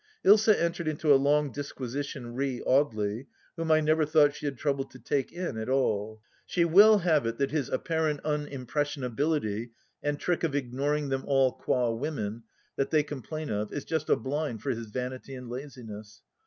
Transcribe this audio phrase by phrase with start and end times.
[0.25, 4.89] Ilsa entered into a long disquisition re Audely, whom I never thought she had troubled
[4.89, 6.23] to take in at all.
[6.47, 9.69] She will have it that his apparent unimpressionability
[10.01, 12.41] and trick of ignoring them all qua women
[12.77, 16.23] that they complain of, is just a blind for his vanity and laziness.